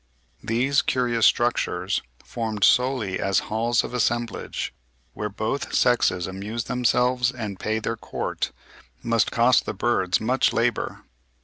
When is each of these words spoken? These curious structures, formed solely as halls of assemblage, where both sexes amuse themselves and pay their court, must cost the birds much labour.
These 0.43 0.81
curious 0.81 1.27
structures, 1.27 2.01
formed 2.23 2.63
solely 2.63 3.19
as 3.19 3.37
halls 3.53 3.83
of 3.83 3.93
assemblage, 3.93 4.73
where 5.13 5.29
both 5.29 5.75
sexes 5.75 6.25
amuse 6.25 6.63
themselves 6.63 7.31
and 7.31 7.59
pay 7.59 7.77
their 7.77 7.97
court, 7.97 8.51
must 9.03 9.29
cost 9.29 9.67
the 9.67 9.75
birds 9.75 10.19
much 10.19 10.53
labour. 10.53 11.03